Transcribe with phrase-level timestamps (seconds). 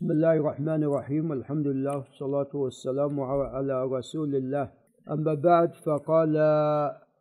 [0.00, 4.70] بسم الله الرحمن الرحيم الحمد لله والصلاة والسلام على رسول الله.
[5.10, 6.36] أما بعد فقال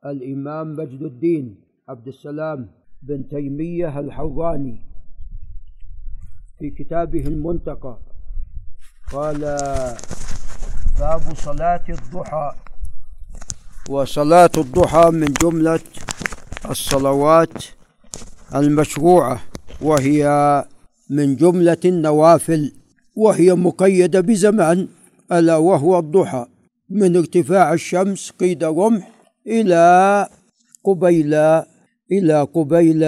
[0.05, 2.71] الإمام مجد الدين عبد السلام
[3.02, 4.81] بن تيمية الحراني
[6.60, 7.97] في كتابه المنتقى.
[9.11, 9.39] قال
[11.00, 12.52] باب صلاة الضحى.
[13.89, 15.80] وصلاة الضحى من جملة
[16.70, 17.64] الصلوات
[18.55, 19.39] المشروعة
[19.82, 20.23] وهي
[21.10, 22.71] من جملة النوافل
[23.16, 24.88] وهي مقيدة بزمان
[25.32, 26.46] ألا وهو الضحى.
[26.89, 29.11] من ارتفاع الشمس قيد رمح
[29.47, 30.28] إلى
[30.83, 31.33] قبيل
[32.11, 33.03] إلى قبيل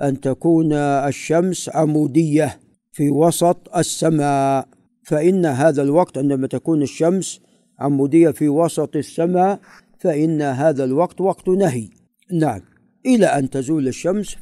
[0.00, 2.58] أن تكون الشمس عمودية
[2.92, 4.68] في وسط السماء.
[5.02, 7.40] فإن هذا الوقت عندما تكون الشمس
[7.78, 9.60] عمودية في وسط السماء
[10.00, 11.88] فإن هذا الوقت وقت نهي.
[12.32, 12.60] نعم
[13.06, 14.36] إلى أن تزول الشمس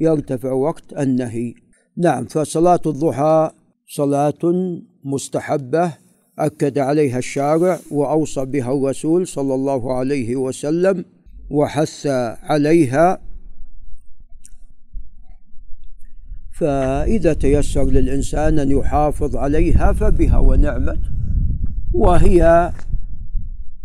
[0.00, 1.54] فيرتفع وقت النهي.
[1.96, 3.50] نعم فصلاة الضحى
[3.86, 5.92] صلاة مستحبة
[6.38, 11.04] أكد عليها الشارع وأوصى بها الرسول صلى الله عليه وسلم
[11.50, 12.06] وحث
[12.42, 13.18] عليها.
[16.52, 21.00] فإذا تيسر للإنسان أن يحافظ عليها فبها ونعمت
[21.92, 22.72] وهي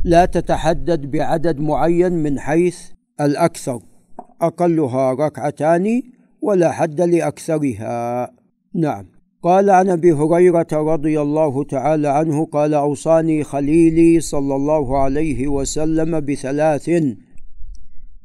[0.04, 2.80] لا تتحدد بعدد معين من حيث
[3.22, 3.82] الأكثر
[4.42, 6.04] أقلها ركعتان
[6.42, 8.32] ولا حد لأكثرها.
[8.74, 9.06] نعم.
[9.44, 16.20] قال عن أبي هريرة رضي الله تعالى عنه قال أوصاني خليلي صلى الله عليه وسلم
[16.20, 16.90] بثلاث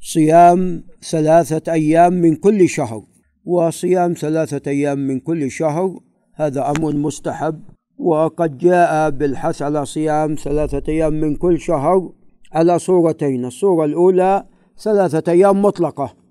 [0.00, 3.02] صيام ثلاثة أيام من كل شهر.
[3.44, 6.00] وصيام ثلاثة أيام من كل شهر
[6.34, 7.60] هذا أمر مستحب.
[7.98, 12.12] وقد جاء بالحث على صيام ثلاثة أيام من كل شهر
[12.52, 14.44] على صورتين الصورة الأولى
[14.78, 16.21] ثلاثة أيام مطلقة.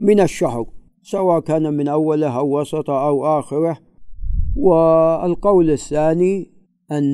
[0.00, 0.66] من الشهر
[1.02, 3.78] سواء كان من أوله أو وسطه أو آخره.
[4.56, 6.50] والقول الثاني
[6.92, 7.04] أن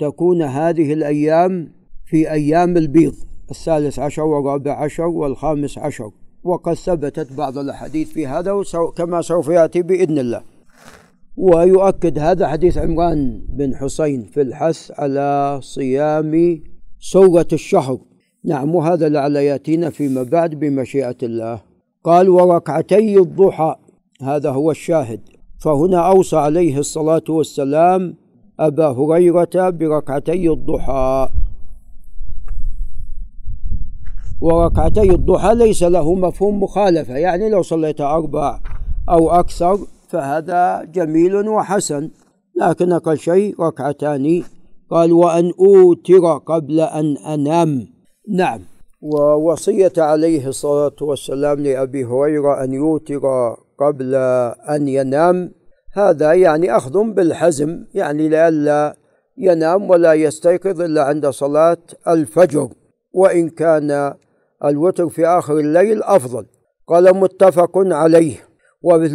[0.00, 1.72] تكون هذه الأيام
[2.06, 3.14] في أيام البيض
[3.50, 6.10] الثالث عشر والرابع عشر والخامس عشر.
[6.42, 8.62] وقد ثبتت بعض الأحاديث في هذا
[8.96, 10.42] كما سوف يأتي بإذن الله.
[11.36, 16.62] ويؤكد هذا حديث عمران بن حسين في الحث على صيام
[17.00, 17.98] سورة الشهر
[18.44, 21.67] نعم وهذا لعل يأتينا فيما بعد بمشيئة الله.
[22.04, 23.76] قال وركعتي الضحى.
[24.22, 25.20] هذا هو الشاهد.
[25.58, 28.14] فهنا أوصى عليه الصلاة والسلام
[28.60, 31.28] أبا هريرة بركعتي الضحى.
[34.40, 38.60] وركعتي الضحى ليس له مفهوم مخالفة يعني لو صليت أربع
[39.08, 42.10] أو أكثر فهذا جميل وحسن
[42.60, 44.42] لكن أقل شيء ركعتان.
[44.90, 47.86] قال وأن أوتر قبل أن أنام.
[48.28, 48.60] نعم.
[49.00, 53.20] ووصية عليه الصلاة والسلام لأبي هريرة أن يوتر
[53.78, 54.14] قبل
[54.70, 55.52] أن ينام.
[55.92, 58.96] هذا يعني أخذ بالحزم يعني لئلا
[59.36, 62.68] ينام ولا يستيقظ إلا عند صلاة الفجر
[63.12, 64.14] وإن كان
[64.64, 66.46] الوتر في آخر الليل أفضل.
[66.86, 68.36] قال متفق عليه.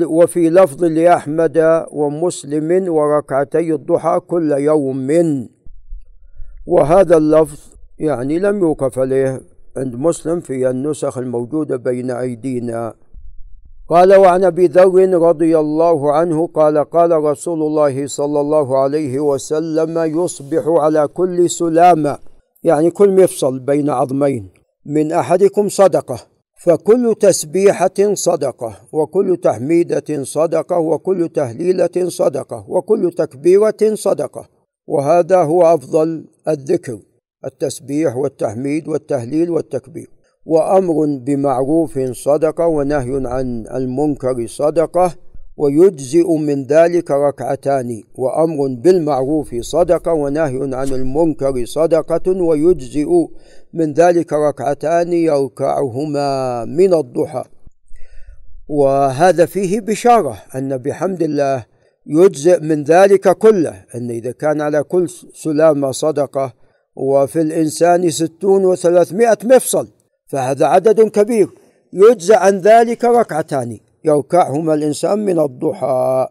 [0.07, 5.09] وفي لفظ لأحمد ومسلم وركعتي الضحى كل يوم.
[6.67, 7.59] وهذا اللفظ
[7.99, 9.41] يعني لم يوقف عليه
[9.77, 12.93] عند مسلم في النسخ الموجودة بين أيدينا.
[13.89, 19.97] قال وعن أبي ذر رضي الله عنه قال قال رسول الله صلى الله عليه وسلم
[19.97, 22.17] يصبح على كل سلامة
[22.63, 24.49] يعني كل مفصل بين عظمين
[24.85, 26.19] من أحدكم صدقة
[26.63, 34.49] فكل تسبيحة صدقة وكل تحميدة صدقة وكل تهليلة صدقة وكل تكبيرة صدقة
[34.87, 36.99] وهذا هو أفضل الذكر.
[37.45, 40.09] التسبيح والتحميد والتهليل والتكبير.
[40.45, 45.13] وأمر بمعروف صدقة ونهي عن المنكر صدقة
[45.57, 48.03] ويجزئ من ذلك ركعتان.
[48.15, 53.09] وأمر بالمعروف صدقة ونهي عن المنكر صدقة ويجزئ
[53.73, 57.43] من ذلك ركعتان يركعهما من الضحى.
[58.67, 61.65] وهذا فيه بشارة أن بحمد الله
[62.05, 66.53] يجزئ من ذلك كله أن إذا كان على كل سلامة صدقة
[66.95, 69.87] وفي الإنسان ستون وثلاثمائة مفصل
[70.27, 71.49] فهذا عدد كبير.
[71.93, 76.27] يجزى عن ذلك ركعتان يركعهما الإنسان من الضحى.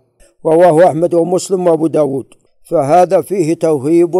[0.46, 2.26] رواه أحمد ومسلم وأبو داود.
[2.70, 4.16] فهذا فيه توهيب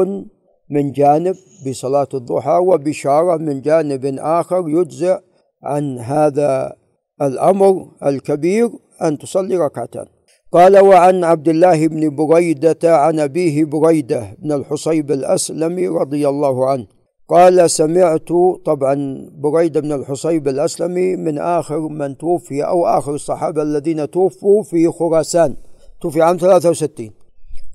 [0.71, 1.37] من جانب
[1.67, 5.19] بصلاة الضحى وبشارة من جانب آخر يجزى
[5.63, 6.73] عن هذا
[7.23, 8.71] الأمر الكبير
[9.03, 10.07] أن تصلي ركعتان.
[10.53, 16.87] قال وعن عبد الله بن بريدة عن أبيه بريدة بن الحصيب الأسلمي رضي الله عنه.
[17.29, 18.29] قال سمعت
[18.65, 24.89] طبعا بريدة بن الحصيب الأسلمي من آخر من توفي أو آخر الصحابة الذين توفوا في
[24.89, 25.57] خراسان
[26.01, 27.11] توفي عام 63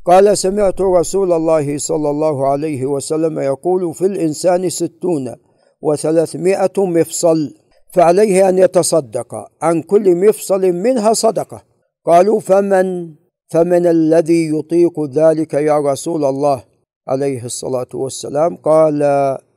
[0.06, 5.36] قال سمعت رسول الله صلى الله عليه وسلم يقول في الإنسان ستون
[5.82, 7.54] وثلاثمائة مفصل
[7.92, 11.67] فعليه أن يتصدق عن كل مفصل منها صدقة
[12.08, 13.14] قالوا فمن
[13.48, 16.64] فمن الذي يطيق ذلك يا رسول الله؟
[17.08, 18.56] عليه الصلاة والسلام.
[18.56, 19.04] قال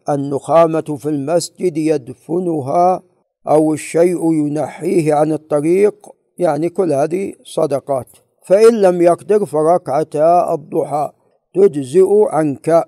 [0.08, 3.02] النخامة في المسجد يدفنها
[3.48, 5.94] أو الشيء ينحيه عن الطريق.
[6.38, 8.06] يعني كل هذه صدقات.
[8.46, 11.10] فإن لم يقدر فركعتا الضحى
[11.54, 12.84] تجزئ عنك.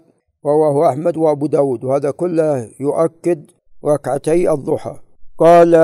[0.47, 1.85] رواه أحمد وأبو داود.
[1.85, 3.50] وهذا كله يؤكد
[3.85, 4.97] ركعتي الضحى.
[5.38, 5.75] قال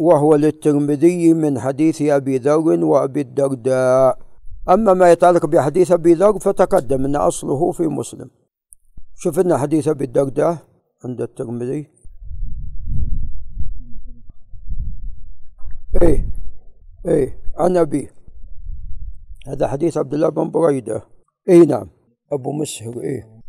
[0.00, 4.18] وهو للترمذي من حديث أبي ذر وأبي الدرداء.
[4.68, 8.30] أما ما يتعلق بحديث أبي ذر فتقدم أن أصله في مسلم.
[9.14, 10.56] شفنا حديث أبي الدرداء
[11.04, 11.90] عند الترمذي.
[16.02, 16.28] إيه
[17.06, 18.14] إيه عن أبيه
[19.46, 21.02] هذا حديث عبد الله بن بريدة.
[21.48, 21.88] إيه نعم.
[22.32, 23.40] أبو مسهر إيه.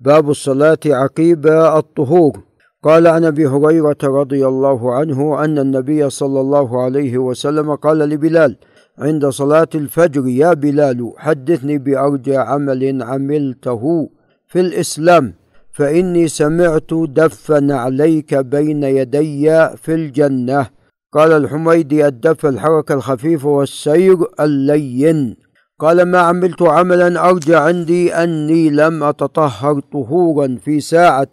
[0.00, 2.42] باب الصلاة عقيب الطهور.
[2.84, 8.56] قال عن أبي هريرة رضي الله عنه أن النبي صلى الله عليه وسلم قال لبلال
[8.98, 14.10] عند صلاة الفجر يا بلال حدثني بأرجى عمل عملته
[14.48, 15.34] في الإسلام
[15.72, 20.66] فإني سمعت دفا عليك بين يدي في الجنة.
[21.12, 25.36] قال الحميدي الدف الحركة الخفيفه والسير اللين.
[25.80, 31.28] قال ما عملت عملا أرجى عندي أني لم أتطهر طهورا في ساعة.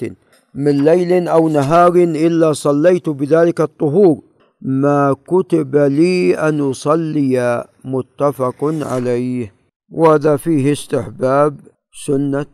[0.55, 4.21] من ليل أو نهار إلا صليت بذلك الطهور.
[4.61, 9.53] ما كتب لي أن أصلي متفق عليه.
[9.89, 11.59] وهذا فيه استحباب
[12.05, 12.45] سنة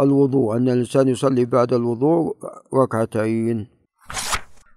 [0.00, 2.36] الوضوء أن الإنسان يصلي بعد الوضوء
[2.74, 3.66] ركعتين.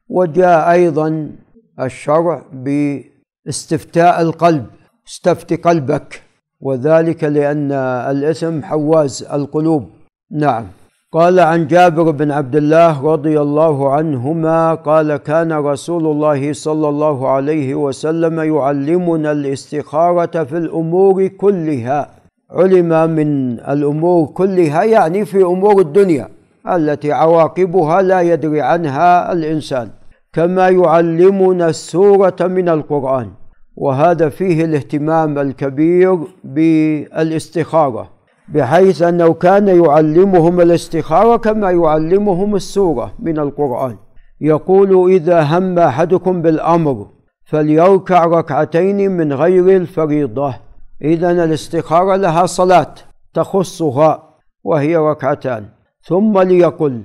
[0.10, 1.31] وجاء أيضا
[1.80, 4.66] الشرع باستفتاء القلب
[5.07, 6.22] استفت قلبك
[6.60, 7.72] وذلك لأن
[8.12, 9.89] الاسم حواز القلوب.
[10.31, 10.68] نعم.
[11.13, 17.29] قال عن جابر بن عبد الله رضي الله عنهما قال كان رسول الله صلى الله
[17.29, 22.09] عليه وسلم يعلمنا الاستخارة في الأمور كلها.
[22.51, 26.29] علم من الأمور كلها يعني في أمور الدنيا
[26.67, 29.89] التي عواقبها لا يدري عنها الإنسان.
[30.33, 33.27] كما يعلمنا السورة من القرآن.
[33.75, 38.20] وهذا فيه الاهتمام الكبير بالاستخارة.
[38.47, 43.97] بحيث أنه كان يعلمهم الاستخارة كما يعلمهم السورة من القرآن.
[44.41, 47.07] يقول إذا هم أحدكم بالأمر
[47.45, 50.55] فليركع ركعتين من غير الفريضة.
[51.01, 52.93] إذا الاستخارة لها صلاة
[53.33, 55.65] تخصها وهي ركعتان.
[56.03, 57.01] ثم ليقل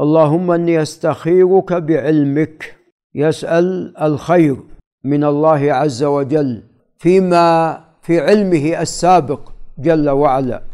[0.00, 2.76] اللهم إني أستخيرك بعلمك.
[3.14, 4.56] يسأل الخير
[5.04, 6.62] من الله عز وجل
[6.98, 9.40] فيما في علمه السابق
[9.78, 10.69] جل وعلا.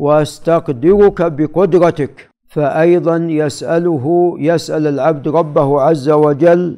[0.00, 2.30] وأستقدرك بقدرتك.
[2.48, 6.76] فايضا يسأله يسأل العبد ربه عز وجل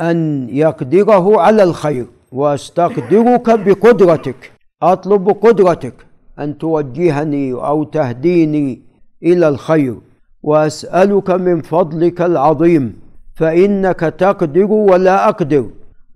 [0.00, 2.06] أن يقدره على الخير.
[2.32, 4.52] وأستقدرك بقدرتك.
[4.82, 5.94] أطلب قدرتك
[6.38, 8.80] أن توجهني أو تهديني
[9.22, 9.94] إلى الخير.
[10.42, 13.00] وأسألك من فضلك العظيم.
[13.34, 15.64] فإنك تقدر ولا أقدر.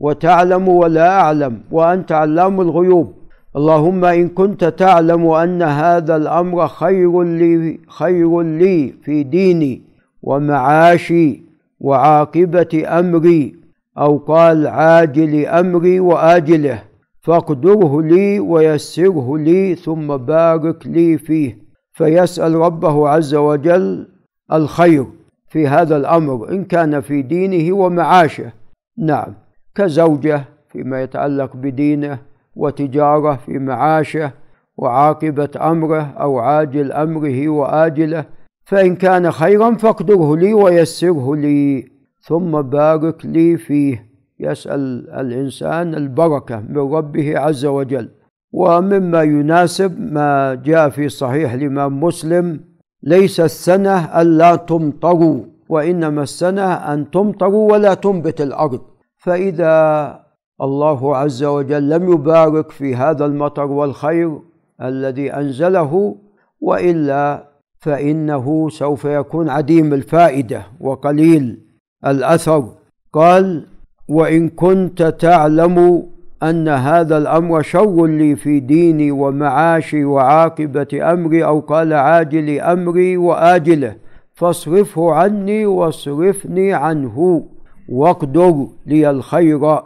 [0.01, 1.61] وتعلم ولا أعلم.
[1.71, 3.18] وأنت علام الغيوب.
[3.59, 9.83] اللهم إن كنت تعلم أن هذا الأمر خير لي خير لي في ديني
[10.23, 11.43] ومعاشي
[11.81, 13.55] وعاقبة أمري
[13.99, 16.83] أو قال عاجل أمري وآجله
[17.21, 21.59] فاقدره لي ويسره لي ثم بارك لي فيه.
[21.93, 24.09] فيسأل ربه عز وجل
[24.53, 25.07] الخير
[25.49, 28.53] في هذا الأمر إن كان في دينه ومعاشه.
[28.99, 29.35] نعم
[29.75, 32.28] كزوجة فيما يتعلق بدينه
[32.59, 34.33] وتجارة في معاشه
[34.77, 38.25] وعاقبة أمره أو عاجل أمره وآجله
[38.65, 41.89] فإن كان خيرا فاقدره لي ويسره لي
[42.21, 44.09] ثم بارك لي فيه.
[44.41, 48.09] يسأل الإنسان البركة من ربه عز وجل.
[48.53, 52.61] ومما يناسب ما جاء في صحيح الإمام مسلم
[53.03, 58.81] ليس السنة ألا تمطروا وإنما السنة أن تمطروا ولا تنبت الأرض.
[59.19, 60.28] فإذا
[60.63, 64.39] الله عز وجل لم يبارك في هذا المطر والخير
[64.83, 66.17] الذي أنزله
[66.61, 67.49] وإلا
[67.81, 71.61] فإنه سوف يكون عديم الفائدة وقليل
[72.07, 72.65] الأثر.
[73.13, 73.67] قال
[74.09, 76.07] وإن كنت تعلم
[76.43, 83.97] أن هذا الأمر شر لي في ديني ومعاشي وعاقبة أمري أو قال عاجل أمري وآجله
[84.35, 87.47] فاصرفه عني واصرفني عنه
[87.89, 89.79] واقدر لي الخير.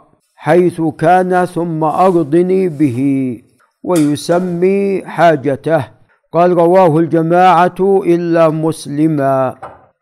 [0.43, 2.99] حيث كان ثم أرضني به
[3.83, 5.81] ويسمي حاجته.
[6.33, 9.55] قال رواه الجماعة إلا مسلما.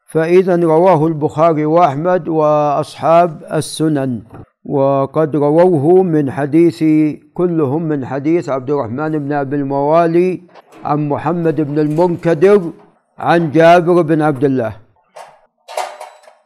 [0.08, 4.22] فإذا رواه البخاري وأحمد وأصحاب السنن.
[4.66, 6.84] وقد رووه من حديث
[7.34, 10.42] كلهم من حديث عبد الرحمن بن أبي الموالي
[10.86, 12.62] عن محمد بن المنكدر
[13.20, 14.74] عن جابر بن عبد الله.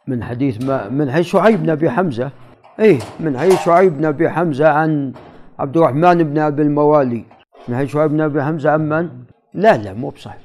[0.08, 2.45] من حديث ما من حديث شعيب بن أبي حمزة.
[2.80, 5.14] إيه من حديث شعيب بن أبي حمزة عن
[5.60, 7.24] عبد الرحمن بن أبي الموالي.
[7.68, 9.10] من حديث شعيب بن أبي حمزة عن من؟
[9.54, 10.42] لا لا مو بصحيح.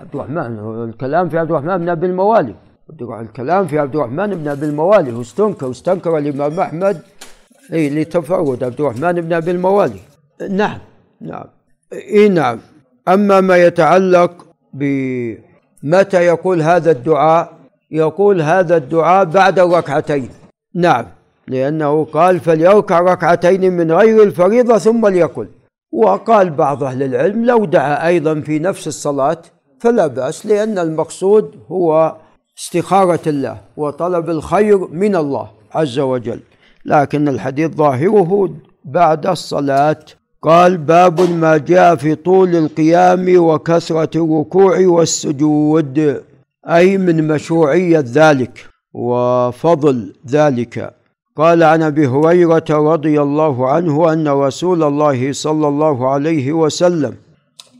[0.00, 2.54] عبد الرحمن الكلام في عبد الرحمن بن أبي الموالي.
[3.00, 5.12] الكلام في عبد الرحمن بن أبي الموالي.
[5.12, 7.02] واستنكر واستنكر الإمام أحمد.
[7.72, 10.00] اي لتفرد عبد الرحمن بن أبي الموالي.
[10.50, 10.78] نعم
[11.20, 11.44] نعم.
[11.92, 12.58] اي نعم.
[13.08, 17.52] أما ما يتعلق بمتى يقول هذا الدعاء؟
[17.90, 20.28] يقول هذا الدعاء بعد الركعتين.
[20.74, 21.06] نعم.
[21.48, 25.48] لأنه قال فليركع ركعتين من غير الفريضة ثم ليقل.
[25.92, 29.38] وقال بعض أهل العلم لو دعا أيضا في نفس الصلاة
[29.80, 32.16] فلا بأس لأن المقصود هو
[32.58, 36.40] استخارة الله وطلب الخير من الله عز وجل.
[36.84, 38.50] لكن الحديث ظاهره
[38.84, 39.96] بعد الصلاة
[40.42, 46.22] قال باب ما جاء في طول القيام وكثرة الركوع والسجود
[46.68, 50.94] أي من مشروعية ذلك وفضل ذلك.
[51.36, 57.14] قال عن أبي هريرة رضي الله عنه أن رسول الله صلى الله عليه وسلم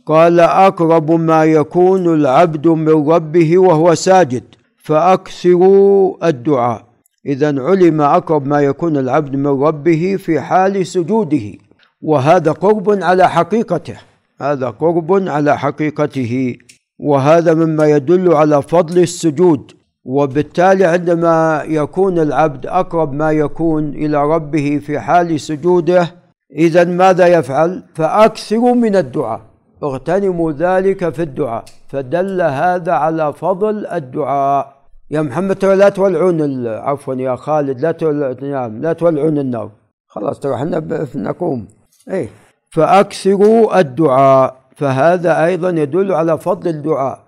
[0.05, 4.43] قال أقرب ما يكون العبد من ربه وهو ساجد
[4.77, 6.85] فأكثروا الدعاء.
[7.25, 11.53] اذا علم أقرب ما يكون العبد من ربه في حال سجوده
[12.01, 13.97] وهذا قرب على حقيقته
[14.41, 16.55] هذا قرب على حقيقته
[16.99, 19.71] وهذا مما يدل على فضل السجود.
[20.05, 26.11] وبالتالي عندما يكون العبد أقرب ما يكون إلى ربه في حال سجوده
[26.51, 29.41] إذا ماذا يفعل؟ فأكثروا من الدعاء
[29.83, 34.75] اغتنموا ذلك في الدعاء فدل هذا على فضل الدعاء.
[35.11, 39.69] يا محمد ترى لا تولعون عفوا يا خالد لا نعم لا تولعون النار
[40.07, 41.67] خلاص ترى إحنا نقوم.
[42.11, 42.29] إيه.
[42.71, 47.19] فأكثروا الدعاء فهذا أيضا يدل على فضل الدعاء.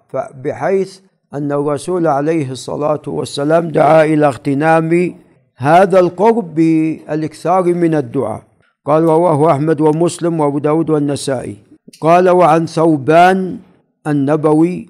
[0.43, 0.99] بحيث
[1.33, 5.15] أن الرسول عليه الصلاة والسلام دعا إلى اغتنام
[5.57, 8.43] هذا القرب بالإكثار من الدعاء.
[8.85, 11.55] قال رواه أحمد ومسلم وأبو داود والنسائي.
[12.01, 13.57] قال وعن ثوبان
[14.07, 14.89] النبوي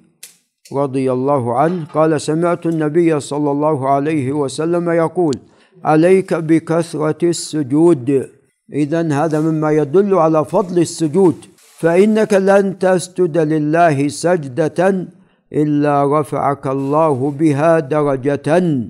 [0.74, 5.36] رضي الله عنه قال سمعت النبي صلى الله عليه وسلم يقول
[5.84, 8.30] عليك بكثرة السجود.
[8.74, 11.36] إذا هذا مما يدل على فضل السجود.
[11.78, 15.08] فإنك لن تسجد لله سجدة
[15.54, 18.82] إلا رفعك الله بها درجة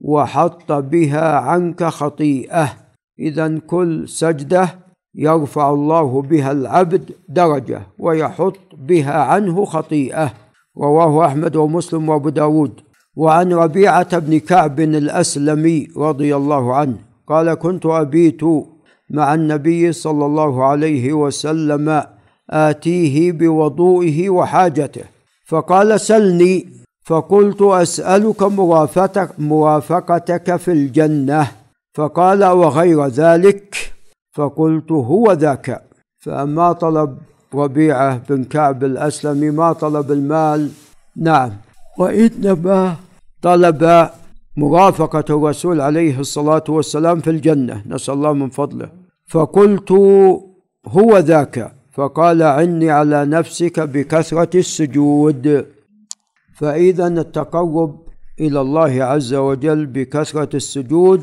[0.00, 2.72] وحط بها عنك خطيئة.
[3.18, 4.68] إذا كل سجدة
[5.14, 10.32] يرفع الله بها العبد درجة ويحط بها عنه خطيئة.
[10.78, 12.80] رواه أحمد ومسلم وأبو داود.
[13.16, 16.96] وعن ربيعة بن كعب الأسلمي رضي الله عنه
[17.26, 18.40] قال كنت أبيت
[19.10, 22.02] مع النبي صلى الله عليه وسلم
[22.50, 25.15] آتيه بوضوئه وحاجته
[25.46, 26.68] فقال سلني
[27.04, 31.48] فقلت أسألك مرافقتك مرافقتك في الجنة.
[31.94, 33.92] فقال وغير ذلك؟
[34.32, 35.82] فقلت هو ذاك.
[36.18, 37.18] فما طلب
[37.54, 40.70] ربيعة بن كعب الاسلمي ما طلب المال؟
[41.16, 41.50] نعم.
[41.98, 42.96] وانما
[43.42, 44.08] طلب
[44.56, 47.82] مرافقه الرسول عليه الصلاة والسلام في الجنة.
[47.86, 48.88] نسأل الله من فضله.
[49.28, 49.92] فقلت
[50.86, 51.72] هو ذاك.
[51.96, 55.66] فقال عني على نفسك بكثرة السجود.
[56.56, 57.98] فإذا التقرب
[58.40, 61.22] إلى الله عز وجل بكثرة السجود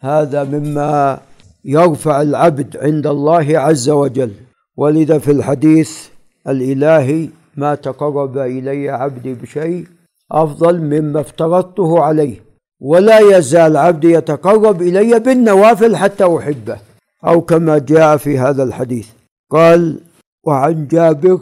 [0.00, 1.20] هذا مما
[1.64, 4.32] يرفع العبد عند الله عز وجل.
[4.76, 6.08] ولذا في الحديث
[6.48, 9.86] الإلهي ما تقرب إلي عبدي بشيء
[10.32, 12.36] أفضل مما افترضته عليه.
[12.80, 16.78] ولا يزال عبدي يتقرب إلي بالنوافل حتى أحبه
[17.26, 19.15] أو كما جاء في هذا الحديث.
[19.50, 20.00] قال
[20.44, 21.40] وعن جابر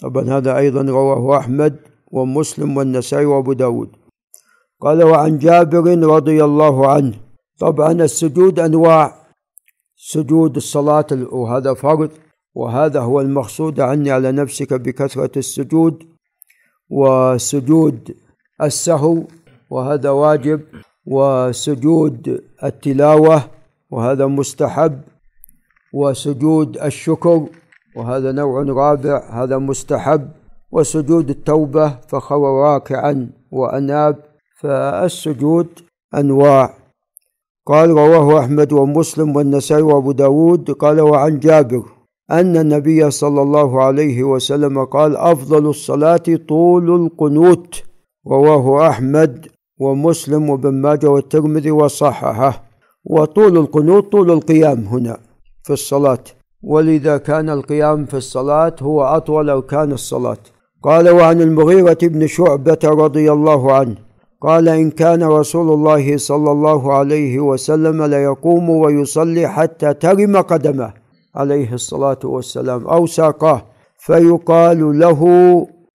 [0.00, 3.90] طبعا هذا أيضا رواه أحمد ومسلم والنسائي وأبو داود.
[4.80, 7.14] قال وعن جابر رضي الله عنه
[7.58, 9.22] طبعا السجود أنواع.
[9.96, 12.10] سجود الصلاة وهذا فرض
[12.54, 16.02] وهذا هو المقصود عني على نفسك بكثرة السجود
[16.90, 18.14] وسجود
[18.62, 19.24] السهو
[19.70, 20.60] وهذا واجب
[21.06, 23.44] وسجود التلاوة
[23.90, 25.00] وهذا مستحب.
[25.92, 27.46] وسجود الشكر
[27.96, 30.28] وهذا نوع رابع هذا مستحب.
[30.72, 34.16] وسجود التوبة فخر راكعا وأناب
[34.60, 35.66] فالسجود
[36.14, 36.74] أنواع.
[37.66, 41.82] قال رواه أحمد ومسلم والنسائي وأبو داود قال وعن جابر
[42.30, 47.82] أن النبي صلى الله عليه وسلم قال أفضل الصلاة طول القنوت.
[48.28, 49.46] رواه أحمد
[49.80, 52.64] ومسلم وابن ماجه والترمذي وصححه.
[53.04, 55.31] وطول القنوت طول القيام هنا.
[55.62, 56.24] في الصلاة.
[56.62, 60.38] ولذا كان القيام في الصلاة هو أطول أو كان الصلاة.
[60.82, 63.96] قال وعن المغيرة بن شعبة رضي الله عنه
[64.40, 70.92] قال إن كان رسول الله صلى الله عليه وسلم ليقوم ويصلي حتى ترم قدمه
[71.34, 73.62] عليه الصلاة والسلام أو ساقاه
[73.98, 75.20] فيقال له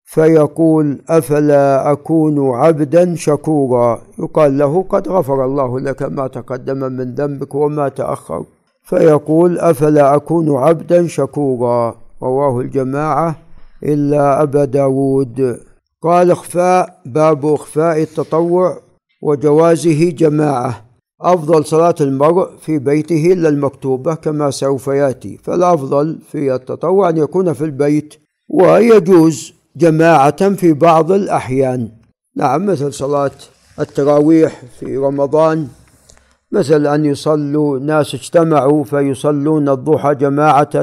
[0.03, 7.55] فيقول أفلا أكون عبدا شكورا؟ يقال له قد غفر الله لك ما تقدم من ذنبك
[7.55, 8.45] وما تأخر
[8.86, 13.36] فيقول أفلا أكون عبدا شكورا رواه الجماعة
[13.84, 15.60] إلا أبا داود.
[16.01, 18.82] قال إخفاء باب إخفاء التطوع
[19.22, 20.86] وجوازه جماعة.
[21.22, 25.38] أفضل صلاة المرء في بيته إلا المكتوبة كما سوف يأتي.
[25.38, 28.15] فالأفضل في التطوع أن يكون في البيت
[28.50, 31.89] ويجوز جماعة في بعض الأحيان.
[32.36, 33.32] نعم مثل صلاة
[33.80, 35.68] التراويح في رمضان.
[36.55, 40.75] مثل أن يصلوا ناس اجتمعوا فيصلون الضحى جماعة.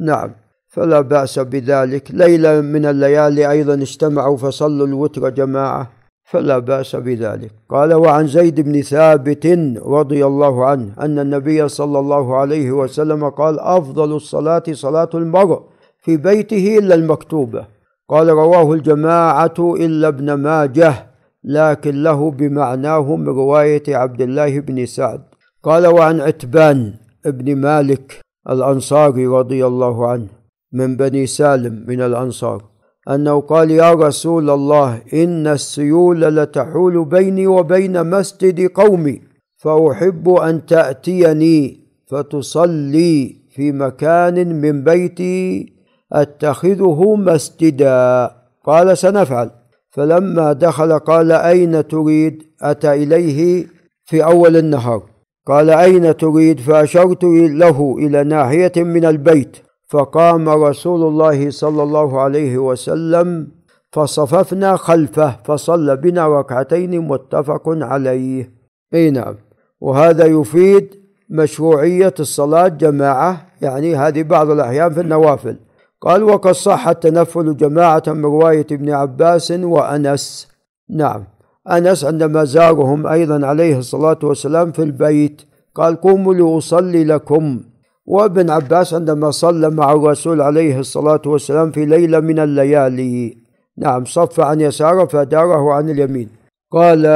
[0.00, 0.30] نعم
[0.68, 2.10] فلا بأس بذلك.
[2.10, 5.90] ليلة من الليالي أيضا اجتمعوا فصلوا الوتر جماعة
[6.30, 7.50] فلا بأس بذلك.
[7.70, 9.46] قال وعن زيد بن ثابت
[9.86, 15.60] رضي الله عنه أن النبي صلى الله عليه وسلم قال أفضل الصلاة صلاة المرء
[15.98, 17.66] في بيته إلا المكتوبة.
[18.08, 21.13] قال رواه الجماعة إلا ابن ماجه.
[21.44, 25.20] لكن له بمعناه من رواية عبد الله بن سعد.
[25.62, 26.94] قال وعن عتبان
[27.26, 28.20] بن مالك
[28.50, 30.28] الأنصاري رضي الله عنه
[30.72, 32.62] من بني سالم من الأنصار
[33.10, 39.20] أنه قال يا رسول الله إن السيول لتحول بيني وبين مسجد قومي
[39.56, 45.72] فأحب أن تأتيني فتصلي في مكان من بيتي
[46.12, 48.30] أتخذه مسجدا.
[48.64, 49.50] قال سنفعل.
[49.94, 53.66] فلما دخل قال أين تريد؟ أتى إليه
[54.04, 55.02] في أول النهار.
[55.46, 59.56] قال أين تريد؟ فأشرت له إلى ناحية من البيت.
[59.88, 63.48] فقام رسول الله صلى الله عليه وسلم
[63.92, 68.50] فصففنا خلفه فصلى بنا ركعتين متفق عليه.
[68.94, 69.34] أي نعم.
[69.80, 70.94] وهذا يفيد
[71.30, 75.56] مشروعية الصلاة جماعة يعني هذه بعض الأحيان في النوافل.
[76.04, 80.48] قال وقد صح التنفل جماعة من رواية ابن عباس وأنس.
[80.90, 81.24] نعم
[81.70, 85.42] أنس عندما زارهم أيضا عليه الصلاة والسلام في البيت
[85.74, 87.60] قال قوموا لأصلي لكم.
[88.06, 93.36] وابن عباس عندما صلى مع الرسول عليه الصلاة والسلام في ليلة من الليالي.
[93.78, 96.28] نعم صف عن يساره فداره عن اليمين.
[96.72, 97.06] قال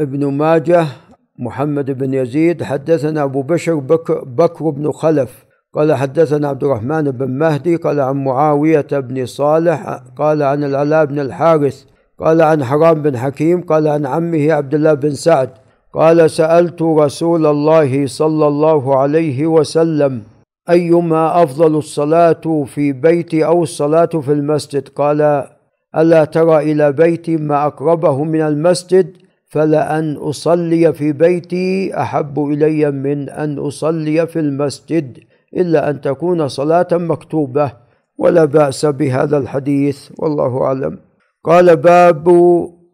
[0.00, 0.86] ابن ماجه
[1.38, 5.49] محمد بن يزيد حدثنا أبو بشر بكر, بكر بن خلف.
[5.74, 11.18] قال حدثنا عبد الرحمن بن مهدي قال عن معاوية بن صالح قال عن العلاء بن
[11.18, 11.84] الحارث
[12.18, 15.50] قال عن حرام بن حكيم قال عن عمه عبد الله بن سعد
[15.94, 20.22] قال سألت رسول الله صلى الله عليه وسلم
[20.70, 25.46] أيما أفضل الصلاة في بيتي أو الصلاة في المسجد؟ قال
[25.96, 33.28] ألا ترى إلى بيتي ما أقربه من المسجد فلأن أصلي في بيتي أحب إلي من
[33.28, 35.18] أن أصلي في المسجد.
[35.56, 37.72] إلا أن تكون صلاة مكتوبة
[38.18, 40.98] ولا بأس بهذا الحديث والله أعلم.
[41.44, 42.28] قال باب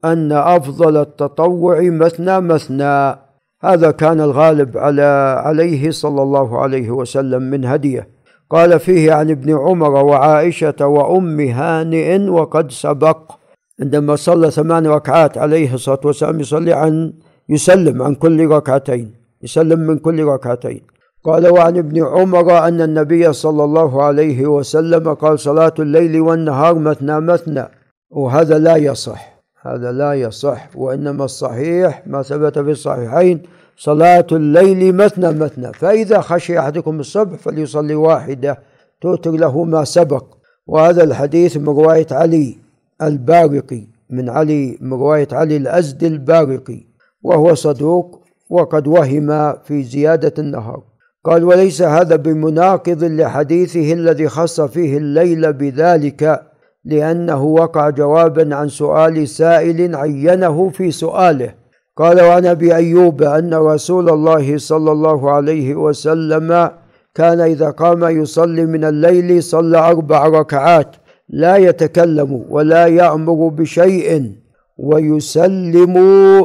[0.05, 3.19] أن أفضل التطوع مثنى مثنى.
[3.62, 8.09] هذا كان الغالب على عليه صلى الله عليه وسلم من هديه.
[8.51, 13.33] قال فيه عن ابن عمر وعائشة وأم هانئ وقد سبق.
[13.81, 17.12] عندما صلى ثمان ركعات عليه الصلاة والسلام يصلي عن
[17.49, 20.96] يسلم عن كل ركعتين يسلم من كل ركعتين.
[21.27, 27.21] قال وعن ابن عمر أن النبي صلى الله عليه وسلم قال صلاة الليل والنهار مثنى
[27.21, 27.65] مثنى
[28.11, 33.43] وهذا لا يصح هذا لا يصح وإنما الصحيح ما ثبت في الصحيحين
[33.77, 38.59] صلاة الليل مثنى مثنى فإذا خشي أحدكم الصبح فليصلي واحدة
[39.01, 40.25] توتر له ما سبق.
[40.67, 42.59] وهذا الحديث من رواية علي
[43.03, 46.87] البارقي من علي من رواية علي الأزد البارقي
[47.23, 50.83] وهو صدوق وقد وهم في زيادة النهار.
[51.27, 56.43] قال وليس هذا بمناقض لحديثه الذي خص فيه الليل بذلك
[56.85, 61.55] لأنه وقع جوابا عن سؤال سائل عينه في سؤاله.
[61.97, 66.71] قال وعن أبي أيوب أن رسول الله صلى الله عليه وسلم
[67.15, 70.97] كان إذا قام يصلي من الليل صلى أربع ركعات
[71.29, 74.33] لا يتكلم ولا يأمر بشيء
[74.79, 75.95] ويسلم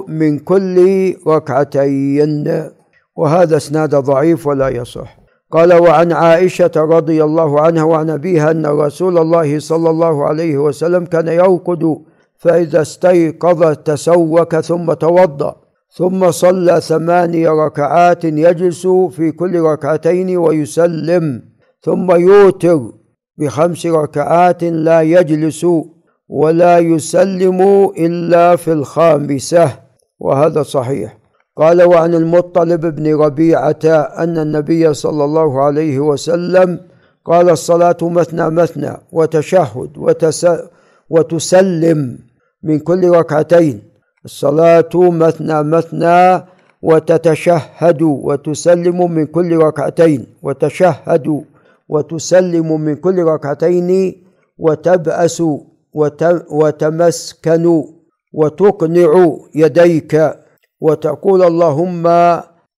[0.08, 2.72] من كل ركعتين.
[3.16, 5.22] وهذا إسناد ضعيف ولا يصح.
[5.52, 11.06] قال وعن عائشة رضي الله عنها وعن أبيها أن رسول الله صلى الله عليه وسلم
[11.06, 11.98] كان يرقد
[12.38, 15.56] فإذا استيقظ تسوك ثم توضأ
[15.94, 21.42] ثم صلى ثماني ركعات يجلس في كل ركعتين ويسلم
[21.82, 22.82] ثم يوتر
[23.38, 25.66] بخمس ركعات لا يجلس
[26.30, 27.62] ولا يسلم
[27.98, 29.72] إلا في الخامسة
[30.20, 31.21] وهذا صحيح.
[31.58, 33.86] قال وعن المطلب بن ربيعة
[34.18, 36.80] أن النبي صلى الله عليه وسلم
[37.26, 40.48] قال الصلاة مثنى مثنى وتشهد وتس
[41.10, 42.20] وتسلم
[42.64, 43.82] من كل ركعتين.
[44.26, 46.44] الصلاة مثنى مثنى
[46.82, 50.26] وتتشهد وتسلم من كل ركعتين.
[50.44, 51.44] وتشهد
[51.90, 54.24] وتسلم من كل ركعتين
[54.58, 55.44] وتبأس
[56.52, 57.84] وتمسكن
[58.34, 60.14] وتقنع يديك.
[60.82, 62.04] وتقول اللهم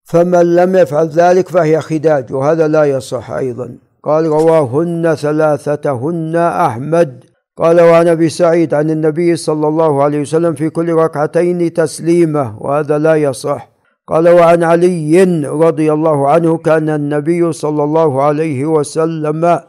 [0.03, 3.75] فمن لم يفعل ذلك فهي خداج وهذا لا يصح أيضا.
[4.03, 7.23] قال رواهن ثلاثتهن أحمد.
[7.57, 12.97] قال وعن أبي سعيد عن النبي صلى الله عليه وسلم في كل ركعتين تسليمة وهذا
[12.97, 13.69] لا يصح.
[14.07, 19.59] قال وعن علي رضي الله عنه كان النبي صلى الله عليه وسلم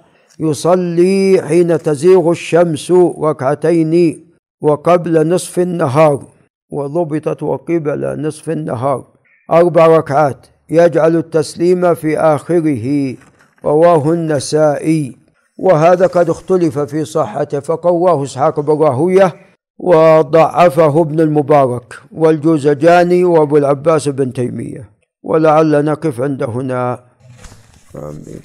[0.40, 2.92] يصلي حين تزيغ الشمس
[3.22, 4.24] ركعتين
[4.60, 6.33] وقبل نصف النهار.
[6.74, 9.04] وضبطت وقبل نصف النهار.
[9.50, 10.46] أربع ركعات.
[10.70, 13.16] يجعل التسليم في آخره.
[13.64, 15.16] رواه النسائي.
[15.58, 19.34] وهذا قد اختلف في صحته فقواه إسحاق بن راهوية
[19.78, 24.90] وضعفه ابن المبارك والجوزجاني وأبو العباس بن تيمية.
[25.22, 27.04] ولعل نقف عند هنا.
[27.96, 28.40] آمين.